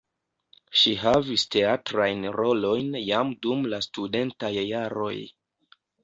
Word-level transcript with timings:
Ŝi 0.83 0.91
havis 0.99 1.41
teatrajn 1.55 2.23
rolojn 2.37 2.97
jam 3.09 3.33
dum 3.47 3.61
la 3.73 3.81
studentaj 3.89 4.51
jaroj. 4.69 5.13